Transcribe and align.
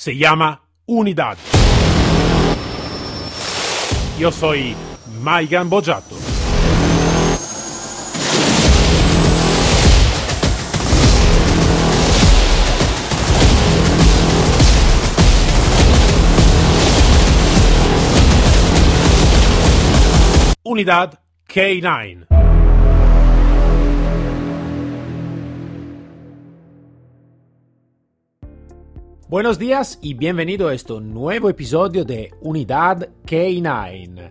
se 0.00 0.16
llama 0.16 0.62
Unidad. 0.86 1.36
Yo 4.18 4.32
soy 4.32 4.74
Maigan 5.20 5.68
Bojato. 5.68 6.16
Unidad 20.62 21.20
K9. 21.46 22.49
Buenos 29.30 29.60
días 29.60 29.96
y 30.02 30.14
bienvenido 30.14 30.66
a 30.66 30.74
este 30.74 31.00
nuevo 31.00 31.48
episodio 31.48 32.04
de 32.04 32.34
Unidad 32.40 33.10
K9. 33.24 34.28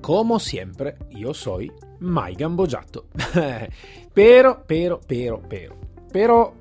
Como 0.00 0.38
siempre, 0.38 0.94
yo 1.10 1.34
soy 1.34 1.72
Maigan 1.98 2.54
Bojato. 2.54 3.06
pero, 4.14 4.62
pero, 4.64 5.00
pero, 5.04 5.42
pero, 5.48 5.74
pero, 6.12 6.54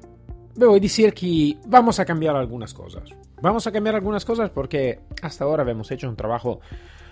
debo 0.55 0.79
decir 0.79 1.13
que 1.13 1.55
vamos 1.67 1.99
a 1.99 2.05
cambiar 2.05 2.35
algunas 2.35 2.73
cosas. 2.73 3.11
Vamos 3.43 3.67
a 3.67 3.71
cambiar 3.71 3.93
algunas 3.93 4.25
cosas 4.25 4.49
porque 4.49 5.01
hasta 5.21 5.43
ahora 5.43 5.69
hemos 5.69 5.91
hecho 5.91 6.09
un 6.09 6.15
trabajo 6.15 6.61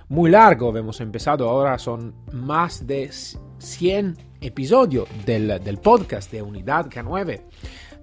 muy 0.09 0.31
largo. 0.31 0.75
Hemos 0.75 0.99
empezado, 0.99 1.47
ahora 1.47 1.77
son 1.77 2.15
más 2.31 2.87
de 2.87 3.11
100 3.59 4.17
episodios 4.41 5.07
del, 5.27 5.63
del 5.63 5.77
podcast 5.77 6.31
de 6.31 6.41
Unidad 6.41 6.87
K9, 6.87 7.43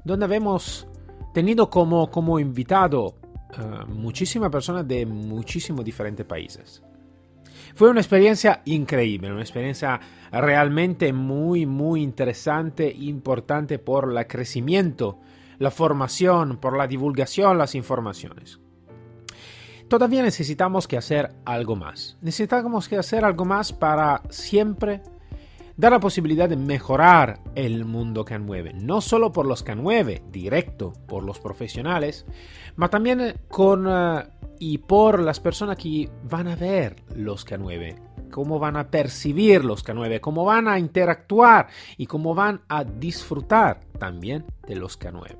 donde 0.04 0.36
hemos 0.36 0.86
tenido 1.32 1.70
como, 1.70 2.10
como 2.10 2.38
invitado 2.38 3.06
uh, 3.06 3.86
muchísimas 3.88 4.50
personas 4.50 4.86
de 4.86 5.06
muchísimos 5.06 5.84
diferentes 5.84 6.26
países. 6.26 6.82
Fue 7.74 7.88
una 7.88 8.00
experiencia 8.00 8.62
increíble, 8.66 9.32
una 9.32 9.40
experiencia 9.40 9.98
realmente 10.30 11.12
muy, 11.12 11.64
muy 11.64 12.02
interesante, 12.02 12.90
importante 12.90 13.78
por 13.78 14.14
el 14.16 14.26
crecimiento, 14.26 15.20
la 15.58 15.70
formación, 15.70 16.58
por 16.58 16.76
la 16.76 16.86
divulgación, 16.86 17.56
las 17.56 17.74
informaciones 17.74 18.62
todavía 19.92 20.22
necesitamos 20.22 20.88
que 20.88 20.96
hacer 20.96 21.34
algo 21.44 21.76
más. 21.76 22.16
Necesitamos 22.22 22.88
que 22.88 22.96
hacer 22.96 23.26
algo 23.26 23.44
más 23.44 23.74
para 23.74 24.22
siempre 24.30 25.02
dar 25.82 25.90
la 25.90 25.98
posibilidad 25.98 26.48
de 26.48 26.56
mejorar 26.56 27.40
el 27.56 27.84
mundo 27.84 28.24
K9, 28.24 28.72
no 28.74 29.00
solo 29.00 29.32
por 29.32 29.46
los 29.46 29.66
K9, 29.66 30.30
directo 30.30 30.92
por 31.08 31.24
los 31.24 31.40
profesionales, 31.40 32.24
pero 32.76 32.88
también 32.88 33.40
con 33.48 33.88
uh, 33.88 34.20
y 34.60 34.78
por 34.78 35.18
las 35.18 35.40
personas 35.40 35.76
que 35.76 36.08
van 36.22 36.46
a 36.46 36.54
ver 36.54 37.02
los 37.16 37.44
K9, 37.44 38.30
cómo 38.30 38.60
van 38.60 38.76
a 38.76 38.92
percibir 38.92 39.64
los 39.64 39.84
K9, 39.84 40.20
cómo 40.20 40.44
van 40.44 40.68
a 40.68 40.78
interactuar 40.78 41.66
y 41.96 42.06
cómo 42.06 42.32
van 42.32 42.60
a 42.68 42.84
disfrutar 42.84 43.80
también 43.98 44.44
de 44.68 44.76
los 44.76 44.96
K9. 45.00 45.36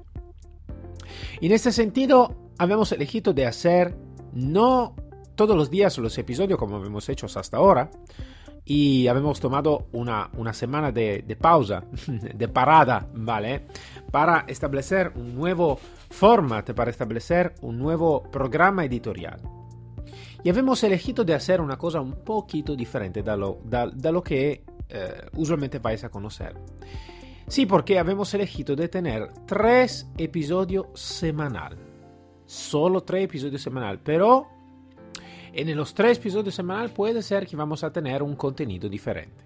Y 1.41 1.47
en 1.47 1.53
este 1.53 1.71
sentido, 1.71 2.51
habíamos 2.59 2.91
elegido 2.91 3.33
de 3.33 3.47
hacer 3.47 3.97
no 4.33 4.97
todos 5.37 5.57
los 5.57 5.71
días 5.71 5.97
los 5.99 6.19
episodios 6.19 6.59
como 6.59 6.85
hemos 6.85 7.09
hecho 7.09 7.27
hasta 7.27 7.59
ahora. 7.59 7.91
Y 8.65 9.09
habíamos 9.09 9.41
tomado 9.41 9.89
una, 9.93 10.31
una 10.37 10.53
semana 10.53 10.93
de, 10.93 11.25
de, 11.27 11.37
pausa, 11.37 11.85
de 12.35 12.49
parada, 12.49 13.07
¿vale? 13.15 13.67
Para 14.11 14.45
establecer 14.47 15.13
un 15.17 15.35
nuevo 15.35 15.79
format, 16.11 16.73
para 16.73 16.91
establecer 16.91 17.55
un 17.63 17.79
nuevo 17.79 18.23
programa 18.23 18.85
editorial. 18.85 19.41
Y 20.45 20.51
habíamos 20.51 20.83
elegido 20.85 21.25
de 21.25 21.35
hacer 21.35 21.61
una 21.61 21.77
cosa 21.77 22.01
un 22.01 22.25
poquito 22.25 22.75
diferente 22.75 23.23
de 23.23 23.37
lo, 23.37 23.59
da 23.65 23.87
lo 23.87 24.23
que 24.23 24.65
eh, 24.89 25.27
usualmente 25.35 25.79
vais 25.79 26.03
a 26.05 26.09
conocer. 26.09 26.55
Sí, 27.47 27.67
porque 27.67 27.99
habíamos 27.99 28.33
elegido 28.35 28.75
de 28.77 28.89
tener 28.89 29.33
tres 29.47 30.09
episodios 30.17 30.87
semanal 30.95 31.93
solo 32.53 33.03
tres 33.03 33.25
episodios 33.25 33.63
semanal, 33.63 33.99
pero 34.01 34.47
en 35.53 35.77
los 35.77 35.95
tres 35.95 36.19
episodios 36.19 36.55
semanal 36.55 36.91
puede 36.91 37.23
ser 37.23 37.47
que 37.47 37.57
vamos 37.57 37.85
a 37.85 37.93
tener 37.93 38.23
un 38.23 38.37
contenido 38.37 38.89
diferente. 38.89 39.45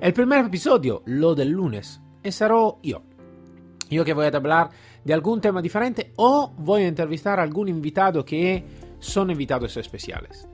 El 0.00 0.12
primer 0.12 0.44
episodio, 0.44 1.02
lo 1.06 1.34
del 1.34 1.50
lunes, 1.50 2.00
será 2.22 2.56
yo. 2.82 3.02
Yo 3.88 4.04
que 4.04 4.12
voy 4.12 4.26
a 4.26 4.28
hablar 4.28 4.70
de 5.04 5.14
algún 5.14 5.40
tema 5.40 5.62
diferente 5.62 6.12
o 6.16 6.52
voy 6.58 6.82
a 6.82 6.88
entrevistar 6.88 7.38
a 7.38 7.42
algún 7.42 7.68
invitado 7.68 8.24
que 8.24 8.64
son 8.98 9.30
invitados 9.30 9.76
especiales. 9.76 10.48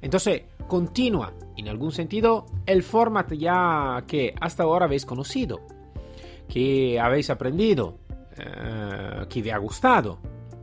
Entonces, 0.00 0.42
continúa 0.66 1.32
en 1.56 1.68
algún 1.68 1.92
sentido 1.92 2.46
el 2.64 2.82
format 2.82 3.32
ya 3.32 4.04
que 4.06 4.34
hasta 4.40 4.62
ahora 4.62 4.86
habéis 4.86 5.04
conocido, 5.04 5.60
que 6.48 6.98
habéis 6.98 7.28
aprendido, 7.28 7.98
eh, 8.38 9.26
que 9.28 9.42
os 9.42 9.48
ha 9.48 9.58
gustado 9.58 10.18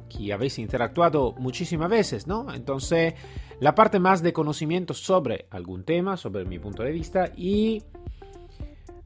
que 0.07 0.33
habéis 0.33 0.59
interactuado 0.59 1.33
muchísimas 1.37 1.89
veces, 1.89 2.27
¿no? 2.27 2.53
Entonces, 2.53 3.13
la 3.59 3.75
parte 3.75 3.99
más 3.99 4.21
de 4.21 4.33
conocimiento 4.33 4.93
sobre 4.93 5.47
algún 5.51 5.83
tema, 5.83 6.17
sobre 6.17 6.45
mi 6.45 6.59
punto 6.59 6.83
de 6.83 6.91
vista 6.91 7.31
y 7.35 7.83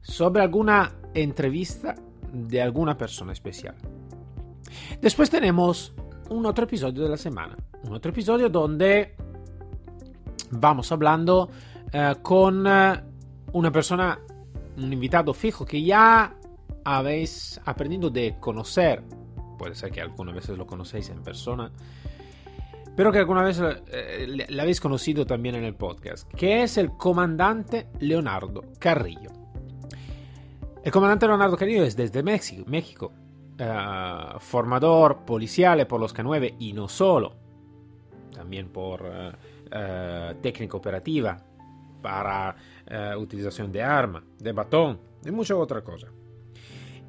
sobre 0.00 0.42
alguna 0.42 0.92
entrevista 1.14 1.94
de 2.32 2.62
alguna 2.62 2.96
persona 2.96 3.32
especial. 3.32 3.74
Después 5.00 5.30
tenemos 5.30 5.94
un 6.30 6.46
otro 6.46 6.64
episodio 6.64 7.02
de 7.02 7.08
la 7.10 7.16
semana, 7.16 7.56
un 7.84 7.92
otro 7.92 8.10
episodio 8.10 8.48
donde 8.48 9.14
vamos 10.50 10.90
hablando 10.92 11.48
uh, 11.92 12.20
con 12.22 12.66
uh, 12.66 12.94
una 13.52 13.70
persona, 13.70 14.18
un 14.76 14.92
invitado 14.92 15.34
fijo 15.34 15.64
que 15.64 15.82
ya 15.82 16.34
habéis 16.84 17.60
aprendido 17.64 18.10
de 18.10 18.36
conocer 18.40 19.02
puede 19.62 19.76
ser 19.76 19.92
que 19.92 20.00
algunas 20.00 20.34
veces 20.34 20.58
lo 20.58 20.66
conocéis 20.66 21.08
en 21.10 21.22
persona, 21.22 21.70
pero 22.96 23.12
que 23.12 23.20
alguna 23.20 23.44
vez 23.44 23.62
eh, 23.62 24.44
habéis 24.60 24.80
conocido 24.80 25.24
también 25.24 25.54
en 25.54 25.62
el 25.62 25.76
podcast, 25.76 26.28
que 26.32 26.64
es 26.64 26.78
el 26.78 26.96
comandante 26.96 27.86
Leonardo 28.00 28.64
Carrillo. 28.80 29.30
El 30.82 30.90
comandante 30.90 31.28
Leonardo 31.28 31.56
Carrillo 31.56 31.84
es 31.84 31.94
desde 31.94 32.24
México, 32.24 32.64
México 32.66 33.12
uh, 33.60 34.40
formador 34.40 35.24
policial 35.24 35.86
por 35.86 36.00
los 36.00 36.12
K9 36.12 36.56
y 36.58 36.72
no 36.72 36.88
solo, 36.88 37.36
también 38.34 38.68
por 38.68 39.02
uh, 39.02 39.28
uh, 39.68 40.34
técnica 40.42 40.76
operativa 40.76 41.40
para 42.02 42.56
utilización 43.16 43.70
de 43.70 43.80
arma, 43.80 44.24
de 44.40 44.50
batón, 44.50 44.98
de 45.22 45.30
muchas 45.30 45.56
otras 45.56 45.84
cosas. 45.84 46.10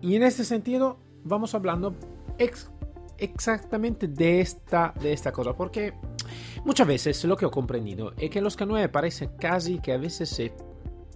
Y 0.01 0.15
en 0.15 0.21
este 0.21 0.43
sentido 0.45 0.99
vamos 1.23 1.55
hablando 1.55 1.95
ex 2.37 2.69
exactamente 3.17 4.07
de 4.07 4.41
esta, 4.41 4.93
de 4.99 5.13
esta 5.13 5.31
cosa, 5.31 5.53
porque 5.53 5.93
muchas 6.65 6.87
veces 6.87 7.23
lo 7.25 7.37
que 7.37 7.45
he 7.45 7.51
comprendido 7.51 8.13
es 8.17 8.29
que 8.29 8.41
los 8.41 8.57
K9 8.57 8.89
parecen 8.89 9.31
casi 9.39 9.79
que 9.79 9.93
a 9.93 9.97
veces 9.97 10.29
se 10.29 10.53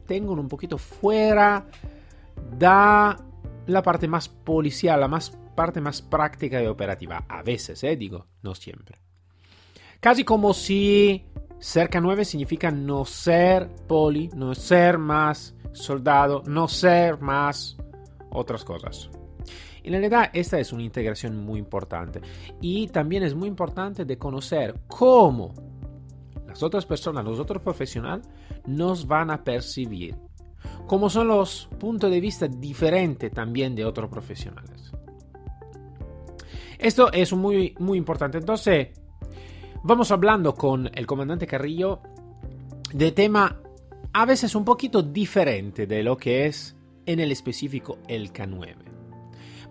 tengan 0.05 0.39
un 0.39 0.47
poquito 0.47 0.77
fuera 0.77 1.67
da 2.57 3.17
la 3.65 3.81
parte 3.83 4.07
más 4.07 4.29
policial, 4.29 4.99
la 4.99 5.07
más, 5.07 5.31
parte 5.55 5.81
más 5.81 6.01
práctica 6.01 6.61
y 6.61 6.67
operativa. 6.67 7.25
A 7.27 7.43
veces, 7.43 7.83
eh, 7.83 7.95
digo, 7.95 8.25
no 8.41 8.55
siempre. 8.55 8.97
Casi 9.99 10.23
como 10.23 10.53
si 10.53 11.25
ser 11.59 11.89
K9 11.89 12.23
significa 12.23 12.71
no 12.71 13.03
ser 13.05 13.67
poli, 13.87 14.29
no 14.35 14.55
ser 14.55 14.97
más 14.97 15.55
soldado, 15.73 16.43
no 16.45 16.67
ser 16.67 17.19
más 17.19 17.77
otras 18.29 18.63
cosas. 18.63 19.09
En 19.87 19.93
realidad 19.93 20.31
esta 20.33 20.59
es 20.59 20.73
una 20.73 20.83
integración 20.83 21.45
muy 21.45 21.59
importante 21.59 22.19
y 22.59 22.87
también 22.87 23.23
es 23.23 23.33
muy 23.33 23.47
importante 23.47 24.17
conocer 24.17 24.75
cómo 24.87 25.53
las 26.45 26.61
otras 26.61 26.85
personas, 26.85 27.23
los 27.23 27.39
otros 27.39 27.61
profesionales 27.61 28.27
nos 28.65 29.07
van 29.07 29.31
a 29.31 29.45
percibir, 29.45 30.17
cómo 30.87 31.09
son 31.09 31.29
los 31.29 31.69
puntos 31.79 32.11
de 32.11 32.19
vista 32.19 32.49
diferentes 32.49 33.31
también 33.31 33.75
de 33.75 33.85
otros 33.85 34.09
profesionales. 34.09 34.91
Esto 36.77 37.09
es 37.13 37.31
muy, 37.31 37.73
muy 37.79 37.97
importante. 37.97 38.39
Entonces, 38.39 38.89
vamos 39.83 40.11
hablando 40.11 40.53
con 40.53 40.91
el 40.93 41.07
comandante 41.07 41.47
Carrillo 41.47 42.01
de 42.93 43.13
tema 43.13 43.61
a 44.11 44.25
veces 44.25 44.53
un 44.53 44.65
poquito 44.65 45.01
diferente 45.01 45.87
de 45.87 46.03
lo 46.03 46.17
que 46.17 46.45
es 46.45 46.75
en 47.05 47.21
el 47.21 47.31
específico 47.31 47.99
el 48.09 48.33
K9 48.33 48.96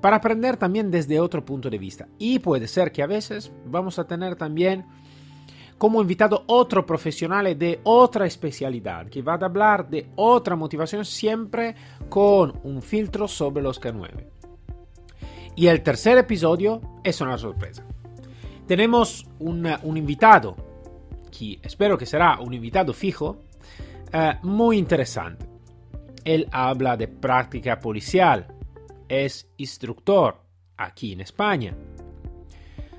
para 0.01 0.17
aprender 0.17 0.57
también 0.57 0.91
desde 0.91 1.21
otro 1.21 1.45
punto 1.45 1.71
de 1.71 1.79
vista. 1.79 2.09
Y 2.19 2.39
puede 2.39 2.69
ser 2.69 2.93
que 2.93 3.03
a 3.03 3.07
veces 3.07 3.53
vamos 3.65 3.99
a 3.99 4.07
tener 4.07 4.37
también 4.37 4.85
como 5.79 6.01
invitado 6.01 6.45
otro 6.47 6.87
profesional 6.87 7.59
de 7.59 7.81
otra 7.83 8.27
especialidad 8.27 9.09
que 9.09 9.23
va 9.23 9.35
a 9.35 9.45
hablar 9.45 9.89
de 9.89 10.09
otra 10.17 10.57
motivación 10.57 11.05
siempre 11.05 11.75
con 12.09 12.59
un 12.65 12.81
filtro 12.81 13.29
sobre 13.29 13.63
los 13.63 13.81
K9. 13.81 14.27
Y 15.55 15.69
el 15.69 15.83
tercer 15.83 16.19
episodio 16.19 16.81
es 17.03 17.21
una 17.21 17.39
sorpresa. 17.39 17.83
tenemos 18.67 19.27
un, 19.39 19.69
un 19.83 19.97
invitado, 19.97 20.57
que 21.31 21.59
espero 21.63 21.97
que 21.97 22.05
será 22.05 22.41
un 22.41 22.53
invitado 22.53 22.93
fijo, 22.93 23.45
eh, 24.13 24.39
muy 24.43 24.79
interesante. 24.79 25.47
Él 26.25 26.49
habla 26.51 26.97
de 26.97 27.09
práctica 27.09 27.79
policial, 27.79 28.56
es 29.09 29.49
instructor 29.57 30.43
aquí 30.77 31.13
en 31.13 31.21
España, 31.21 31.75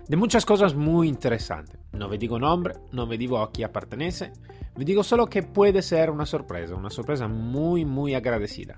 de 0.07 0.15
muchas 0.15 0.45
cosas 0.45 0.75
muy 0.75 1.07
interesantes. 1.07 1.80
No 1.92 2.07
me 2.07 2.18
digo 2.18 2.39
nombre, 2.39 2.75
no 2.92 3.06
me 3.06 3.18
digo 3.18 3.39
a 3.39 3.51
quién 3.51 3.71
pertenece, 3.71 4.31
me 4.75 4.86
digo 4.86 5.04
solo 5.04 5.25
que 5.27 5.44
puede 5.44 5.81
ser 5.81 6.09
una 6.09 6.25
sorpresa, 6.25 6.75
una 6.75 6.89
sorpresa 6.89 7.27
muy, 7.27 7.83
muy 7.83 8.13
agradecida. 8.13 8.75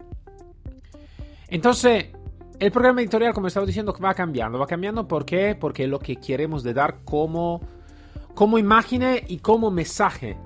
Entonces, 1.49 2.07
el 2.59 2.71
programa 2.71 3.01
editorial, 3.01 3.33
como 3.33 3.47
estaba 3.47 3.65
diciendo, 3.65 3.95
va 4.03 4.13
cambiando. 4.13 4.59
Va 4.59 4.67
cambiando 4.67 5.07
¿por 5.07 5.25
qué? 5.25 5.55
porque 5.59 5.87
lo 5.87 5.99
que 5.99 6.17
queremos 6.17 6.63
de 6.63 6.73
dar 6.73 7.03
como, 7.03 7.61
como 8.35 8.57
imagen 8.57 9.23
y 9.27 9.37
como 9.37 9.71
mensaje. 9.71 10.37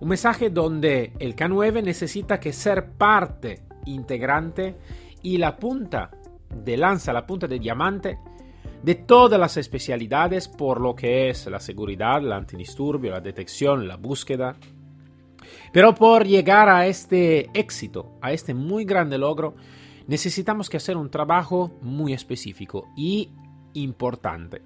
Un 0.00 0.08
mensaje 0.08 0.50
donde 0.50 1.12
el 1.18 1.36
K9 1.36 1.82
necesita 1.82 2.40
que 2.40 2.52
ser 2.52 2.92
parte 2.92 3.62
integrante 3.86 4.76
y 5.22 5.38
la 5.38 5.56
punta 5.56 6.10
de 6.54 6.76
lanza, 6.76 7.12
la 7.12 7.26
punta 7.26 7.46
de 7.46 7.58
diamante 7.58 8.18
de 8.82 8.94
todas 8.94 9.38
las 9.38 9.56
especialidades 9.56 10.48
por 10.48 10.80
lo 10.80 10.94
que 10.94 11.28
es 11.28 11.46
la 11.46 11.60
seguridad, 11.60 12.18
el 12.18 12.32
antidisturbio, 12.32 13.12
la 13.12 13.20
detección, 13.20 13.86
la 13.86 13.96
búsqueda. 13.96 14.56
Pero 15.72 15.94
por 15.94 16.26
llegar 16.26 16.68
a 16.68 16.86
este 16.86 17.50
éxito, 17.58 18.18
a 18.20 18.32
este 18.32 18.54
muy 18.54 18.84
grande 18.84 19.18
logro, 19.18 19.54
necesitamos 20.06 20.70
que 20.70 20.78
hacer 20.78 20.96
un 20.96 21.10
trabajo 21.10 21.78
muy 21.82 22.12
específico 22.12 22.88
y 22.96 23.30
importante. 23.74 24.62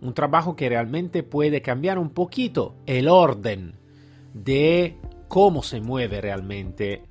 Un 0.00 0.14
trabajo 0.14 0.56
que 0.56 0.68
realmente 0.68 1.22
puede 1.22 1.62
cambiar 1.62 1.98
un 1.98 2.10
poquito 2.10 2.74
el 2.86 3.08
orden 3.08 3.76
de 4.34 4.96
cómo 5.28 5.62
se 5.62 5.80
mueve 5.80 6.20
realmente 6.20 7.04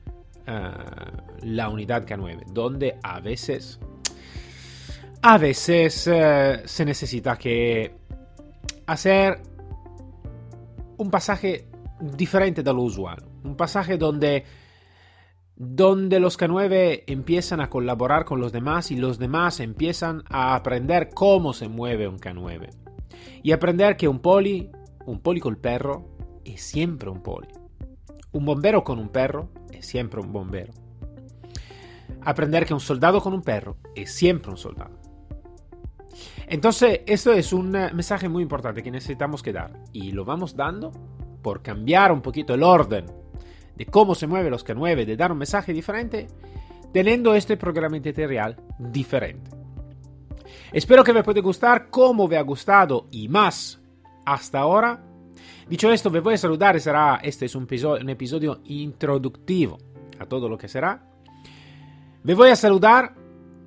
uh, 0.47 1.20
la 1.43 1.69
unidad 1.69 2.05
K9, 2.05 2.45
donde 2.51 2.97
a 3.03 3.19
veces, 3.19 3.79
a 5.21 5.37
veces 5.37 6.07
uh, 6.07 6.61
se 6.65 6.85
necesita 6.85 7.37
que 7.37 7.95
hacer 8.85 9.41
un 10.97 11.09
pasaje 11.09 11.67
diferente 11.99 12.63
de 12.63 12.73
lo 12.73 12.81
usual, 12.81 13.23
un 13.43 13.55
pasaje 13.55 13.97
donde 13.97 14.45
donde 15.63 16.19
los 16.19 16.39
K9 16.39 17.03
empiezan 17.05 17.61
a 17.61 17.69
colaborar 17.69 18.25
con 18.25 18.41
los 18.41 18.51
demás 18.51 18.89
y 18.89 18.95
los 18.95 19.19
demás 19.19 19.59
empiezan 19.59 20.23
a 20.27 20.55
aprender 20.55 21.09
cómo 21.13 21.53
se 21.53 21.67
mueve 21.67 22.07
un 22.07 22.17
K9. 22.17 22.71
Y 23.43 23.51
aprender 23.51 23.95
que 23.95 24.07
un 24.07 24.21
poli, 24.21 24.71
un 25.05 25.19
poli 25.19 25.39
con 25.39 25.55
perro, 25.57 26.03
es 26.43 26.63
siempre 26.63 27.11
un 27.11 27.21
poli. 27.21 27.47
Un 28.31 28.43
bombero 28.43 28.83
con 28.83 28.97
un 28.97 29.09
perro 29.09 29.49
es 29.71 29.85
siempre 29.85 30.19
un 30.19 30.33
bombero. 30.33 30.73
Aprender 32.23 32.65
que 32.65 32.73
un 32.73 32.79
soldado 32.79 33.21
con 33.21 33.33
un 33.33 33.41
perro 33.41 33.77
es 33.95 34.13
siempre 34.13 34.51
un 34.51 34.57
soldado. 34.57 34.99
Entonces, 36.47 37.01
esto 37.05 37.31
es 37.31 37.53
un 37.53 37.75
eh, 37.75 37.91
mensaje 37.93 38.27
muy 38.27 38.43
importante 38.43 38.83
que 38.83 38.91
necesitamos 38.91 39.41
que 39.41 39.53
dar. 39.53 39.71
Y 39.93 40.11
lo 40.11 40.25
vamos 40.25 40.55
dando 40.55 40.91
por 41.41 41.61
cambiar 41.61 42.11
un 42.11 42.21
poquito 42.21 42.53
el 42.53 42.63
orden 42.63 43.05
de 43.75 43.85
cómo 43.85 44.15
se 44.15 44.27
mueve 44.27 44.49
los 44.49 44.65
K9, 44.65 45.05
de 45.05 45.15
dar 45.15 45.31
un 45.31 45.37
mensaje 45.37 45.73
diferente, 45.73 46.27
teniendo 46.91 47.33
este 47.33 47.57
programa 47.57 47.97
editorial 47.97 48.57
diferente. 48.77 49.49
Espero 50.71 51.03
que 51.03 51.13
me 51.13 51.23
pueda 51.23 51.41
gustar 51.41 51.89
como 51.89 52.27
me 52.27 52.37
ha 52.37 52.41
gustado 52.41 53.07
y 53.11 53.27
más 53.27 53.81
hasta 54.25 54.59
ahora. 54.59 55.03
Dicho 55.67 55.91
esto, 55.91 56.09
me 56.09 56.19
voy 56.19 56.33
a 56.33 56.37
saludar. 56.37 56.79
Será, 56.79 57.19
este 57.23 57.45
es 57.45 57.55
un 57.55 57.63
episodio, 57.63 58.01
un 58.01 58.09
episodio 58.09 58.61
introductivo 58.65 59.77
a 60.19 60.25
todo 60.25 60.49
lo 60.49 60.57
que 60.57 60.67
será. 60.67 61.10
Me 62.23 62.35
voy 62.35 62.49
a 62.49 62.55
saludar 62.55 63.15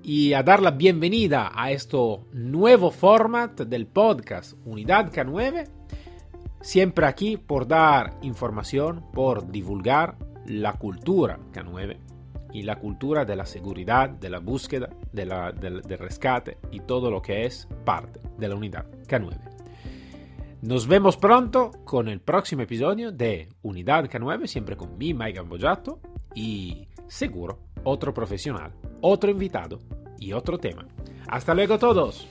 y 0.05 0.33
a 0.33 0.45
dar 0.45 0.63
la 0.63 0.71
bienvenida 0.71 1.51
a 1.53 1.73
este 1.73 1.99
nuevo 2.33 2.93
format 2.93 3.63
del 3.63 3.89
podcast 3.89 4.53
Unidad 4.65 5.11
K9. 5.11 5.69
Siempre 6.61 7.07
aquí 7.07 7.37
por 7.37 7.67
dar 7.67 8.17
información, 8.23 9.07
por 9.13 9.51
divulgar 9.51 10.17
la 10.47 10.75
cultura 10.75 11.41
K9 11.53 11.97
y 12.53 12.63
la 12.63 12.77
cultura 12.79 13.25
de 13.25 13.35
la 13.35 13.45
seguridad, 13.45 14.09
de 14.09 14.31
la 14.31 14.39
búsqueda, 14.39 14.89
de 15.13 15.27
la, 15.27 15.51
del, 15.51 15.83
rescate 15.83 16.59
y 16.71 16.79
todo 16.79 17.11
lo 17.11 17.21
que 17.21 17.47
es 17.47 17.67
parte 17.85 18.21
de 18.39 18.49
la 18.49 18.55
unidad 18.55 18.87
K9. 19.09 19.37
Nos 20.63 20.87
vemos 20.87 21.17
pronto 21.17 21.73
con 21.85 22.07
el 22.07 22.21
próximo 22.21 22.63
episodio 22.63 23.11
de 23.11 23.49
Unidad 23.63 24.05
K9, 24.05 24.47
siempre 24.47 24.77
con 24.77 24.97
mi 24.97 25.13
Mike 25.13 25.39
Gambojato 25.39 25.99
y 26.37 26.87
seguro 27.09 27.74
otro 27.85 28.13
profesional, 28.13 28.73
otro 29.01 29.31
invitado 29.31 29.81
y 30.19 30.33
otro 30.33 30.59
tema. 30.59 30.87
Hasta 31.29 31.55
luego 31.55 31.79
todos. 31.79 32.27